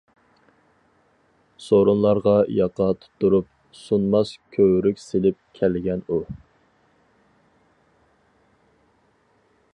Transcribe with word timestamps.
سورۇنلارغا 1.65 2.33
ياقا 2.59 2.87
تۇتتۇرۇپ، 3.03 3.51
سۇنماس 3.83 4.33
كۆۋرۈك 4.57 5.05
سېلىپ 5.05 5.39
كەلگەن 5.61 6.05
ئۇ. 6.09 6.21